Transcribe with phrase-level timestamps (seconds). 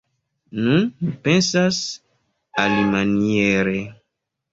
[0.67, 1.81] Nun mi pensas
[2.63, 3.77] alimaniere.